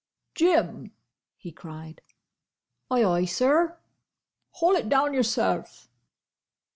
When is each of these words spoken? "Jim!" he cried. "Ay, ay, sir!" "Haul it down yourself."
"Jim!" 0.33 0.93
he 1.37 1.51
cried. 1.51 2.01
"Ay, 2.89 3.03
ay, 3.03 3.23
sir!" 3.23 3.77
"Haul 4.53 4.75
it 4.75 4.89
down 4.89 5.13
yourself." 5.13 5.89